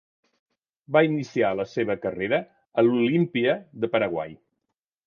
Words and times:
Va 0.95 1.03
iniciar 1.07 1.51
la 1.59 1.67
seva 1.75 1.97
carrera 2.07 2.41
a 2.83 2.87
l'Olimpia 2.89 3.59
de 3.87 3.93
Paraguay. 3.99 4.37